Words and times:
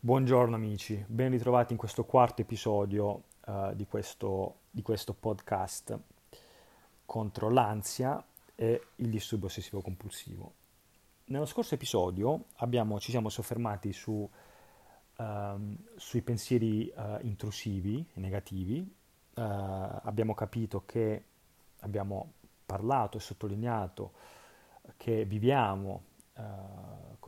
Buongiorno 0.00 0.54
amici, 0.54 1.04
ben 1.08 1.32
ritrovati 1.32 1.72
in 1.72 1.78
questo 1.78 2.04
quarto 2.04 2.40
episodio 2.40 3.24
uh, 3.46 3.74
di, 3.74 3.84
questo, 3.84 4.60
di, 4.70 4.80
questo, 4.80 5.12
podcast 5.12 5.98
contro 7.04 7.50
l'ansia 7.50 8.24
e 8.54 8.80
il 8.94 9.10
disturbo 9.10 9.46
ossessivo 9.46 9.80
compulsivo. 9.80 10.52
Nello 11.24 11.46
scorso 11.46 11.74
episodio 11.74 12.44
abbiamo, 12.58 13.00
ci 13.00 13.10
siamo 13.10 13.28
soffermati 13.28 13.92
su, 13.92 14.30
um, 15.16 15.76
sui 15.96 16.22
pensieri 16.22 16.92
uh, 16.94 17.18
intrusivi 17.22 18.06
e 18.14 18.20
negativi, 18.20 18.78
uh, 18.78 18.86
abbiamo 19.34 20.32
capito 20.32 20.84
che 20.86 21.24
abbiamo 21.80 22.34
parlato 22.64 23.16
e 23.16 23.20
sottolineato 23.20 24.12
che 24.96 25.24
viviamo 25.24 25.90
uh, 25.90 26.07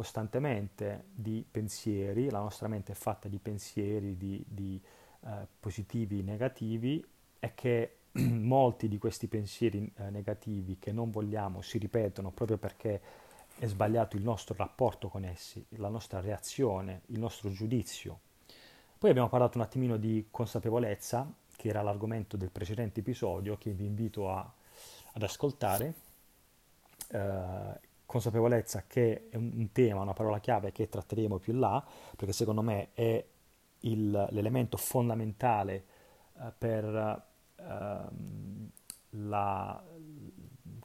costantemente 0.01 1.05
di 1.13 1.45
pensieri, 1.49 2.31
la 2.31 2.39
nostra 2.39 2.69
mente 2.69 2.93
è 2.93 2.95
fatta 2.95 3.29
di 3.29 3.37
pensieri, 3.37 4.17
di, 4.17 4.43
di 4.49 4.81
uh, 5.21 5.29
positivi 5.61 6.21
e 6.21 6.23
negativi 6.23 7.05
e 7.39 7.53
che 7.55 7.97
molti 8.13 8.89
di 8.89 8.97
questi 8.97 9.27
pensieri 9.27 9.93
uh, 9.99 10.05
negativi 10.05 10.79
che 10.79 10.91
non 10.91 11.11
vogliamo 11.11 11.61
si 11.61 11.77
ripetono 11.77 12.31
proprio 12.31 12.57
perché 12.57 12.99
è 13.59 13.67
sbagliato 13.67 14.17
il 14.17 14.23
nostro 14.23 14.55
rapporto 14.57 15.09
con 15.09 15.23
essi, 15.23 15.63
la 15.77 15.91
nostra 15.91 16.21
reazione, 16.21 17.03
il 17.09 17.19
nostro 17.19 17.51
giudizio. 17.51 18.21
Poi 18.97 19.11
abbiamo 19.11 19.29
parlato 19.29 19.59
un 19.59 19.65
attimino 19.65 19.99
di 19.99 20.29
consapevolezza, 20.31 21.31
che 21.55 21.69
era 21.69 21.83
l'argomento 21.83 22.39
del 22.39 22.51
precedente 22.51 23.01
episodio, 23.01 23.59
che 23.59 23.73
vi 23.73 23.85
invito 23.85 24.31
a, 24.31 24.51
ad 25.13 25.23
ascoltare. 25.23 25.95
Uh, 27.13 27.89
consapevolezza 28.11 28.83
che 28.89 29.29
è 29.31 29.37
un, 29.37 29.71
tema, 29.71 30.01
una 30.01 30.15
parola 30.15 30.41
chiave 30.41 30.73
che 30.73 30.89
tratteremo 30.89 31.39
più 31.39 31.53
là, 31.53 31.83
perché 32.17 32.33
secondo 32.33 32.61
me 32.61 32.89
è 32.93 33.25
il, 33.83 34.29
l'elemento 34.31 34.77
fondamentale 34.77 35.85
uh, 36.33 36.53
per 36.59 36.85
uh, 37.57 38.71
la, 39.11 39.85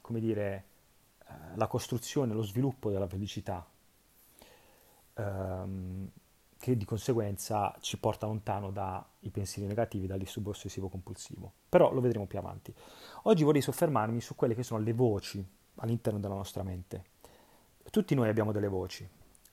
come 0.00 0.20
dire, 0.20 0.64
uh, 1.26 1.56
la 1.56 1.66
costruzione, 1.66 2.32
lo 2.32 2.42
sviluppo 2.42 2.90
della 2.90 3.08
felicità, 3.08 3.66
um, 5.14 6.08
che 6.56 6.76
di 6.76 6.84
conseguenza 6.84 7.74
ci 7.80 7.98
porta 7.98 8.26
lontano 8.26 8.70
dai 8.70 9.30
pensieri 9.32 9.66
negativi, 9.66 10.06
dal 10.06 10.20
disturbo 10.20 10.50
ossessivo 10.50 10.88
compulsivo. 10.88 11.52
Però 11.68 11.92
lo 11.92 12.00
vedremo 12.00 12.26
più 12.26 12.38
avanti. 12.38 12.72
Oggi 13.24 13.42
vorrei 13.42 13.62
soffermarmi 13.62 14.20
su 14.20 14.36
quelle 14.36 14.54
che 14.54 14.62
sono 14.62 14.80
le 14.80 14.92
voci 14.92 15.44
all'interno 15.78 16.20
della 16.20 16.34
nostra 16.34 16.62
mente 16.62 17.14
tutti 17.90 18.14
noi 18.14 18.28
abbiamo 18.28 18.52
delle 18.52 18.68
voci, 18.68 19.08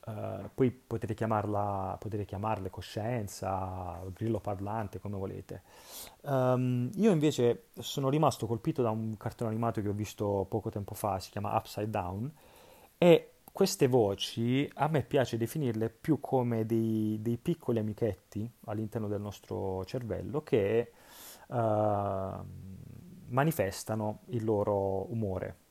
uh, 0.06 0.48
poi 0.54 0.70
potete, 0.70 1.14
chiamarla, 1.14 1.96
potete 1.98 2.24
chiamarle 2.24 2.70
coscienza, 2.70 4.00
grillo 4.12 4.40
parlante, 4.40 4.98
come 4.98 5.16
volete. 5.16 5.62
Um, 6.22 6.90
io 6.94 7.10
invece 7.10 7.68
sono 7.78 8.08
rimasto 8.08 8.46
colpito 8.46 8.82
da 8.82 8.90
un 8.90 9.16
cartone 9.16 9.50
animato 9.50 9.80
che 9.80 9.88
ho 9.88 9.92
visto 9.92 10.46
poco 10.48 10.70
tempo 10.70 10.94
fa, 10.94 11.18
si 11.18 11.30
chiama 11.30 11.56
Upside 11.56 11.90
Down, 11.90 12.32
e 12.98 13.30
queste 13.52 13.86
voci 13.86 14.68
a 14.74 14.88
me 14.88 15.02
piace 15.02 15.36
definirle 15.36 15.88
più 15.88 16.18
come 16.18 16.66
dei, 16.66 17.18
dei 17.20 17.38
piccoli 17.38 17.78
amichetti 17.78 18.50
all'interno 18.64 19.06
del 19.06 19.20
nostro 19.20 19.84
cervello 19.84 20.42
che 20.42 20.92
uh, 21.48 21.56
manifestano 23.28 24.22
il 24.30 24.44
loro 24.44 25.10
umore 25.12 25.62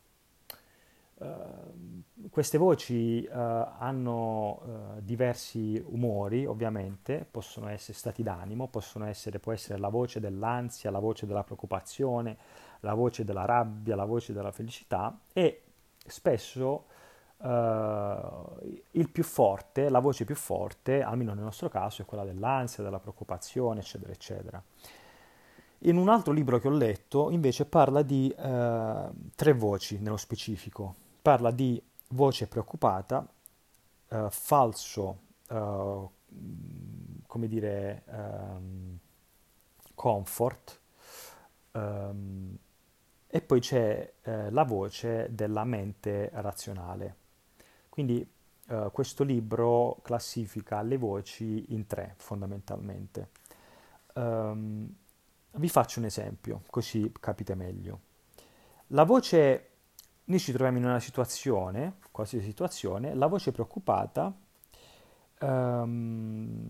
Ehm, 1.24 2.02
queste 2.30 2.58
voci 2.58 3.24
uh, 3.30 3.32
hanno 3.32 4.60
uh, 4.96 5.00
diversi 5.00 5.82
umori, 5.86 6.46
ovviamente, 6.46 7.26
possono 7.30 7.68
essere 7.68 7.96
stati 7.96 8.22
d'animo, 8.22 8.66
possono 8.66 9.06
essere, 9.06 9.38
può 9.38 9.52
essere 9.52 9.78
la 9.78 9.88
voce 9.88 10.20
dell'ansia, 10.20 10.90
la 10.90 10.98
voce 10.98 11.26
della 11.26 11.44
preoccupazione, 11.44 12.36
la 12.80 12.94
voce 12.94 13.24
della 13.24 13.44
rabbia, 13.44 13.94
la 13.94 14.04
voce 14.04 14.32
della 14.32 14.50
felicità 14.50 15.16
e 15.32 15.62
spesso 16.04 16.86
uh, 17.36 17.46
il 18.92 19.08
più 19.10 19.22
forte, 19.22 19.88
la 19.88 20.00
voce 20.00 20.24
più 20.24 20.34
forte, 20.34 21.02
almeno 21.02 21.34
nel 21.34 21.44
nostro 21.44 21.68
caso, 21.68 22.02
è 22.02 22.04
quella 22.04 22.24
dell'ansia, 22.24 22.82
della 22.82 22.98
preoccupazione, 22.98 23.80
eccetera, 23.80 24.12
eccetera. 24.12 24.62
In 25.86 25.98
un 25.98 26.08
altro 26.08 26.32
libro 26.32 26.58
che 26.58 26.68
ho 26.68 26.72
letto 26.72 27.30
invece 27.30 27.66
parla 27.66 28.00
di 28.02 28.34
tre 28.34 29.52
voci 29.52 29.98
nello 29.98 30.16
specifico, 30.16 30.94
parla 31.24 31.50
di 31.50 31.82
voce 32.08 32.46
preoccupata, 32.46 33.26
uh, 34.08 34.28
falso, 34.28 35.20
uh, 35.48 36.10
come 37.26 37.48
dire, 37.48 38.02
um, 38.08 38.98
comfort, 39.94 40.80
um, 41.72 42.54
e 43.26 43.40
poi 43.40 43.60
c'è 43.60 44.12
uh, 44.22 44.50
la 44.50 44.64
voce 44.64 45.28
della 45.30 45.64
mente 45.64 46.28
razionale. 46.34 47.16
Quindi 47.88 48.30
questo 48.92 49.24
libro 49.24 49.98
classifica 50.02 50.80
le 50.80 50.96
voci 50.96 51.74
in 51.74 51.86
tre 51.86 52.14
fondamentalmente. 52.16 53.28
Um, 54.14 54.90
vi 55.52 55.68
faccio 55.68 55.98
un 56.00 56.06
esempio, 56.06 56.62
così 56.70 57.12
capite 57.20 57.54
meglio. 57.54 58.00
La 58.88 59.04
voce 59.04 59.73
noi 60.26 60.38
ci 60.38 60.52
troviamo 60.52 60.78
in 60.78 60.84
una 60.84 61.00
situazione, 61.00 61.98
qualsiasi 62.10 62.46
situazione, 62.46 63.14
la 63.14 63.26
voce 63.26 63.52
preoccupata 63.52 64.34
um, 65.40 66.68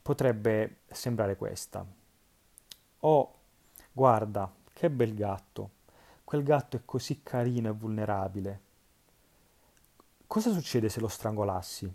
potrebbe 0.00 0.80
sembrare 0.86 1.36
questa. 1.36 1.84
Oh, 3.00 3.34
guarda, 3.92 4.50
che 4.72 4.90
bel 4.90 5.14
gatto, 5.14 5.70
quel 6.24 6.42
gatto 6.42 6.76
è 6.76 6.82
così 6.84 7.22
carino 7.22 7.68
e 7.68 7.72
vulnerabile. 7.72 8.60
Cosa 10.26 10.50
succede 10.50 10.88
se 10.88 11.00
lo 11.00 11.08
strangolassi? 11.08 11.92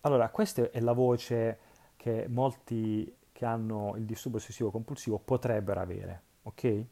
Allora, 0.00 0.28
questa 0.30 0.70
è 0.70 0.80
la 0.80 0.92
voce 0.92 1.58
che 1.96 2.26
molti 2.28 3.16
che 3.32 3.44
hanno 3.44 3.94
il 3.96 4.04
disturbo 4.04 4.36
ossessivo 4.36 4.70
compulsivo 4.70 5.18
potrebbero 5.18 5.80
avere, 5.80 6.22
ok? 6.42 6.84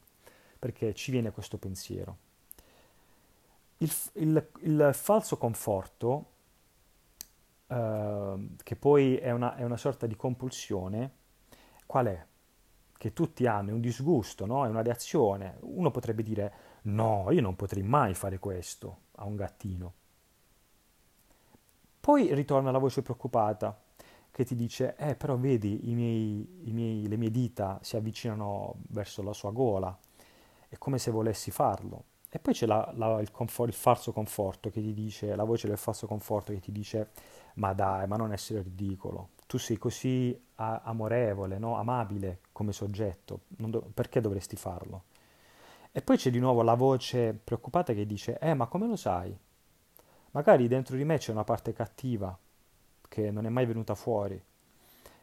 Perché 0.58 0.94
ci 0.94 1.10
viene 1.10 1.30
questo 1.30 1.58
pensiero. 1.58 2.30
Il, 3.82 3.92
il, 4.14 4.50
il 4.60 4.90
falso 4.92 5.36
conforto, 5.36 6.26
eh, 7.66 8.48
che 8.62 8.76
poi 8.76 9.16
è 9.16 9.32
una, 9.32 9.56
è 9.56 9.64
una, 9.64 9.76
sorta 9.76 10.06
di 10.06 10.14
compulsione, 10.14 11.12
qual 11.86 12.06
è? 12.06 12.26
Che 12.96 13.12
tutti 13.12 13.46
hanno, 13.46 13.70
è 13.70 13.72
un 13.72 13.80
disgusto, 13.80 14.46
no? 14.46 14.64
è 14.64 14.68
una 14.68 14.82
reazione. 14.82 15.56
Uno 15.62 15.90
potrebbe 15.90 16.22
dire 16.22 16.52
no, 16.82 17.26
io 17.30 17.40
non 17.40 17.56
potrei 17.56 17.82
mai 17.82 18.14
fare 18.14 18.38
questo 18.38 18.98
a 19.16 19.24
un 19.24 19.34
gattino. 19.34 19.94
Poi 21.98 22.32
ritorna 22.34 22.70
la 22.70 22.78
voce 22.78 23.02
preoccupata 23.02 23.80
che 24.30 24.44
ti 24.44 24.54
dice, 24.54 24.94
eh 24.96 25.16
però 25.16 25.36
vedi 25.36 25.90
i 25.90 25.94
miei, 25.94 26.60
i 26.64 26.72
miei, 26.72 27.08
le 27.08 27.16
mie 27.16 27.30
dita 27.30 27.78
si 27.82 27.96
avvicinano 27.96 28.76
verso 28.88 29.22
la 29.22 29.32
sua 29.32 29.50
gola, 29.50 29.96
è 30.68 30.78
come 30.78 30.98
se 30.98 31.10
volessi 31.10 31.50
farlo. 31.50 32.04
E 32.34 32.38
poi 32.38 32.54
c'è 32.54 32.64
la, 32.64 32.90
la, 32.96 33.20
il, 33.20 33.30
confort, 33.30 33.68
il, 33.68 33.74
falso 33.74 34.10
conforto 34.10 34.70
che 34.70 34.80
ti 34.80 34.94
dice, 34.94 35.36
la 35.36 35.44
voce 35.44 35.68
del 35.68 35.76
falso 35.76 36.06
conforto 36.06 36.50
che 36.54 36.60
ti 36.60 36.72
dice, 36.72 37.10
ma 37.56 37.74
dai, 37.74 38.06
ma 38.06 38.16
non 38.16 38.32
essere 38.32 38.62
ridicolo, 38.62 39.32
tu 39.46 39.58
sei 39.58 39.76
così 39.76 40.34
a, 40.54 40.80
amorevole, 40.82 41.58
no? 41.58 41.76
amabile 41.76 42.40
come 42.50 42.72
soggetto, 42.72 43.40
do, 43.48 43.82
perché 43.92 44.22
dovresti 44.22 44.56
farlo? 44.56 45.02
E 45.92 46.00
poi 46.00 46.16
c'è 46.16 46.30
di 46.30 46.38
nuovo 46.38 46.62
la 46.62 46.72
voce 46.72 47.34
preoccupata 47.34 47.92
che 47.92 48.06
dice, 48.06 48.38
eh, 48.38 48.54
ma 48.54 48.64
come 48.64 48.86
lo 48.86 48.96
sai? 48.96 49.38
Magari 50.30 50.68
dentro 50.68 50.96
di 50.96 51.04
me 51.04 51.18
c'è 51.18 51.32
una 51.32 51.44
parte 51.44 51.74
cattiva 51.74 52.34
che 53.08 53.30
non 53.30 53.44
è 53.44 53.50
mai 53.50 53.66
venuta 53.66 53.94
fuori. 53.94 54.42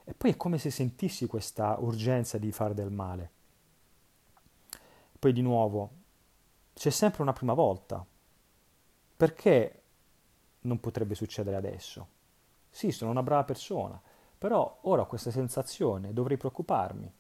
E 0.03 0.13
poi 0.13 0.29
è 0.29 0.37
come 0.37 0.59
se 0.59 0.69
sentissi 0.69 1.25
questa 1.25 1.75
urgenza 1.79 2.37
di 2.37 2.51
fare 2.51 2.75
del 2.75 2.91
male. 2.91 3.31
Poi 5.17 5.33
di 5.33 5.41
nuovo 5.41 5.97
c'è 6.79 6.91
sempre 6.91 7.23
una 7.23 7.33
prima 7.33 7.53
volta. 7.53 8.05
Perché 9.17 9.81
non 10.61 10.79
potrebbe 10.79 11.13
succedere 11.13 11.57
adesso? 11.57 12.07
Sì, 12.69 12.91
sono 12.91 13.11
una 13.11 13.21
brava 13.21 13.43
persona, 13.43 14.01
però 14.37 14.77
ora 14.83 15.01
ho 15.01 15.05
questa 15.05 15.29
sensazione, 15.29 16.13
dovrei 16.13 16.37
preoccuparmi. 16.37 17.11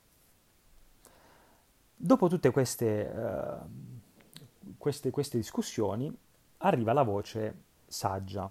Dopo 1.93 2.29
tutte 2.29 2.51
queste, 2.51 3.11
uh, 3.13 4.75
queste, 4.77 5.09
queste 5.09 5.35
discussioni 5.35 6.17
arriva 6.59 6.93
la 6.93 7.03
voce 7.03 7.63
saggia, 7.85 8.49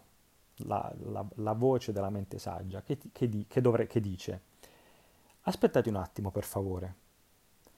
la, 0.57 0.95
la, 1.05 1.27
la 1.37 1.53
voce 1.55 1.93
della 1.93 2.11
mente 2.11 2.39
saggia, 2.39 2.83
che, 2.83 2.99
che, 3.13 3.31
di, 3.31 3.47
che, 3.49 3.63
dovre, 3.63 3.87
che 3.87 4.03
dice, 4.03 4.43
aspettate 5.43 5.89
un 5.89 5.97
attimo 5.97 6.31
per 6.31 6.45
favore, 6.45 6.95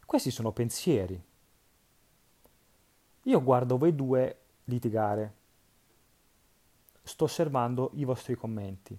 questi 0.05 0.33
sono 0.33 0.51
pensieri, 0.51 1.29
io 3.23 3.43
guardo 3.43 3.77
voi 3.79 3.95
due 3.95 4.39
litigare. 4.65 5.35
Sto 7.03 7.25
osservando 7.25 7.91
i 7.95 8.05
vostri 8.05 8.35
commenti. 8.35 8.99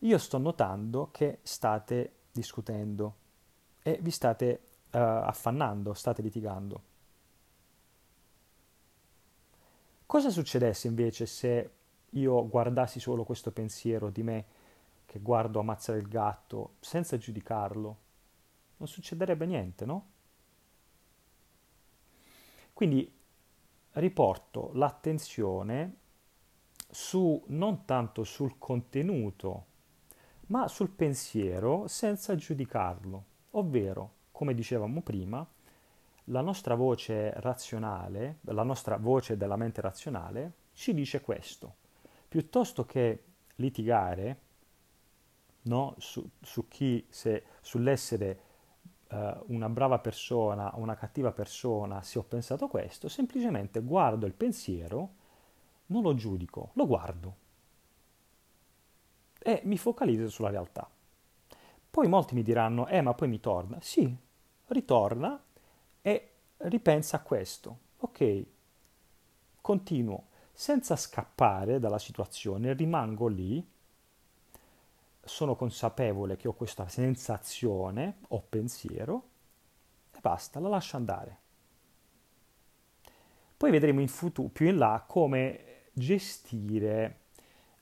io 0.00 0.18
sto 0.18 0.38
notando 0.38 1.10
che 1.10 1.40
state 1.42 2.14
discutendo 2.32 3.16
e 3.82 3.98
vi 4.00 4.10
state 4.10 4.60
uh, 4.92 4.96
affannando, 4.98 5.94
state 5.94 6.22
litigando. 6.22 6.82
Cosa 10.06 10.30
succedesse 10.30 10.88
invece 10.88 11.26
se 11.26 11.70
io 12.10 12.48
guardassi 12.48 12.98
solo 12.98 13.24
questo 13.24 13.52
pensiero 13.52 14.10
di 14.10 14.22
me 14.22 14.44
che 15.06 15.20
guardo 15.20 15.60
ammazzare 15.60 15.98
il 15.98 16.08
gatto 16.08 16.74
senza 16.80 17.16
giudicarlo? 17.16 17.96
Non 18.78 18.88
succederebbe 18.88 19.46
niente, 19.46 19.84
no? 19.84 20.09
Quindi 22.80 23.14
riporto 23.92 24.70
l'attenzione 24.72 25.96
su 26.88 27.44
non 27.48 27.84
tanto 27.84 28.24
sul 28.24 28.54
contenuto, 28.56 29.66
ma 30.46 30.66
sul 30.66 30.88
pensiero 30.88 31.86
senza 31.88 32.34
giudicarlo, 32.36 33.24
ovvero, 33.50 34.12
come 34.32 34.54
dicevamo 34.54 35.02
prima, 35.02 35.46
la 36.24 36.40
nostra 36.40 36.74
voce 36.74 37.38
razionale, 37.40 38.38
la 38.44 38.62
nostra 38.62 38.96
voce 38.96 39.36
della 39.36 39.56
mente 39.56 39.82
razionale 39.82 40.52
ci 40.72 40.94
dice 40.94 41.20
questo. 41.20 41.74
Piuttosto 42.28 42.86
che 42.86 43.24
litigare 43.56 44.40
no, 45.64 45.96
su, 45.98 46.26
su 46.40 46.66
chi, 46.66 47.04
se, 47.10 47.44
sull'essere 47.60 48.40
uh, 49.10 49.44
una 49.48 49.68
brava 49.68 49.98
persona 49.98 50.76
o 50.76 50.80
una 50.80 50.96
cattiva 50.96 51.32
persona, 51.32 52.02
se 52.02 52.18
ho 52.18 52.22
pensato 52.22 52.68
questo, 52.68 53.08
semplicemente 53.08 53.80
guardo 53.80 54.26
il 54.26 54.34
pensiero, 54.34 55.10
non 55.86 56.02
lo 56.02 56.14
giudico, 56.14 56.70
lo 56.74 56.86
guardo 56.86 57.48
e 59.42 59.62
mi 59.64 59.78
focalizzo 59.78 60.28
sulla 60.28 60.50
realtà. 60.50 60.88
Poi 61.90 62.06
molti 62.06 62.34
mi 62.34 62.42
diranno, 62.42 62.86
eh 62.86 63.00
ma 63.00 63.14
poi 63.14 63.28
mi 63.28 63.40
torna. 63.40 63.78
Sì, 63.80 64.14
ritorna 64.66 65.42
e 66.02 66.32
ripensa 66.58 67.16
a 67.16 67.22
questo. 67.22 67.78
Ok, 67.98 68.44
continuo 69.60 70.28
senza 70.52 70.94
scappare 70.94 71.78
dalla 71.78 71.98
situazione, 71.98 72.74
rimango 72.74 73.26
lì, 73.26 73.66
sono 75.22 75.54
consapevole 75.54 76.36
che 76.36 76.48
ho 76.48 76.54
questa 76.54 76.88
sensazione 76.88 78.18
o 78.28 78.42
pensiero 78.48 79.28
e 80.12 80.18
basta, 80.20 80.60
la 80.60 80.68
lascio 80.68 80.96
andare. 80.96 81.38
Poi 83.56 83.70
vedremo 83.70 84.00
in 84.00 84.08
futuro, 84.08 84.48
più 84.48 84.68
in 84.68 84.78
là, 84.78 85.04
come 85.06 85.88
gestire 85.92 87.20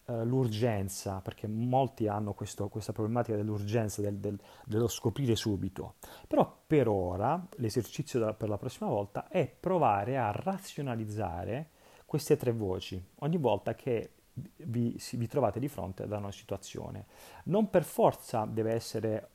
uh, 0.07 0.25
l'urgenza, 0.25 1.21
perché 1.21 1.47
molti 1.47 2.09
hanno 2.09 2.35
questo, 2.35 2.69
questa 2.69 2.93
problematica 2.93 3.37
dell'urgenza, 3.37 4.03
del, 4.03 4.17
del, 4.17 4.41
dello 4.65 4.89
scoprire 4.89 5.37
subito. 5.37 5.95
Però 6.27 6.63
per 6.67 6.89
ora 6.89 7.47
l'esercizio 7.57 8.19
da, 8.19 8.35
per 8.35 8.49
la 8.49 8.59
prossima 8.59 8.89
volta 8.89 9.29
è 9.29 9.47
provare 9.47 10.19
a 10.19 10.33
razionalizzare 10.33 11.71
queste 12.05 12.37
tre 12.37 12.53
voci 12.53 13.01
ogni 13.17 13.37
volta 13.37 13.75
che 13.75 14.15
vi, 14.57 15.01
vi 15.13 15.27
trovate 15.27 15.61
di 15.61 15.69
fronte 15.69 16.03
ad 16.05 16.13
una 16.13 16.33
situazione. 16.33 17.07
Non 17.45 17.71
per 17.71 17.85
forza 17.85 18.45
deve 18.45 18.73
essere 18.73 19.29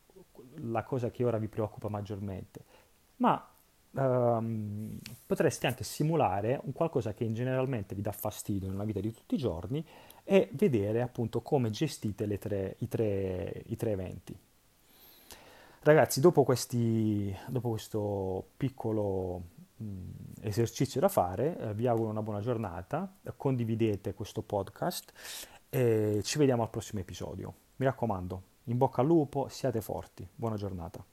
la 0.56 0.84
cosa 0.84 1.10
che 1.10 1.24
ora 1.24 1.38
vi 1.38 1.48
preoccupa 1.48 1.90
maggiormente, 1.90 2.64
ma 3.18 3.48
Um, 3.96 4.98
potreste 5.28 5.68
anche 5.68 5.84
simulare 5.84 6.60
un 6.64 6.72
qualcosa 6.72 7.14
che 7.14 7.32
generalmente 7.32 7.94
vi 7.94 8.02
dà 8.02 8.12
fastidio 8.12 8.68
nella 8.68 8.86
vita 8.86 9.00
di 9.00 9.14
tutti 9.14 9.36
i 9.36 9.38
giorni 9.38 9.86
e 10.24 10.50
vedere 10.54 11.04
appunto 11.04 11.42
come 11.42 11.70
gestite 11.70 12.26
tre, 12.40 12.76
i, 12.80 12.88
tre, 12.88 13.64
i, 13.68 13.76
tre, 13.76 13.92
eventi. 13.92 14.36
Ragazzi, 15.82 16.22
dopo, 16.22 16.44
questi, 16.44 17.36
dopo 17.48 17.70
questo 17.70 18.48
piccolo 18.58 19.44
mh, 19.78 19.86
esercizio 20.44 21.00
da 21.00 21.08
fare, 21.08 21.58
eh, 21.58 21.74
vi 21.74 21.88
auguro 21.88 22.10
una 22.10 22.22
buona 22.22 22.40
giornata, 22.40 23.16
condividete 23.36 24.14
questo 24.14 24.42
podcast 24.42 25.12
e 25.70 26.22
ci 26.24 26.38
vediamo 26.38 26.64
al 26.64 26.70
prossimo 26.70 27.02
episodio. 27.02 27.54
Mi 27.78 27.86
raccomando, 27.86 28.44
in 28.66 28.78
bocca 28.78 29.02
al 29.02 29.08
lupo, 29.08 29.48
siate 29.50 29.82
forti, 29.82 30.28
buona 30.36 30.56
giornata. 30.56 31.04